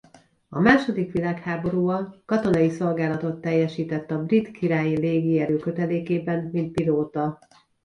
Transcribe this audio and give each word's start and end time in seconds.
A 0.49 0.59
második 0.59 1.11
világháborúban 1.11 2.21
katonai 2.25 2.69
szolgálatot 2.69 3.41
teljesített 3.41 4.11
a 4.11 4.23
Brit 4.23 4.51
Királyi 4.51 4.97
Légierő 4.99 5.55
kötelékében 5.57 6.49
mint 6.51 6.71
pilóta. 6.75 7.39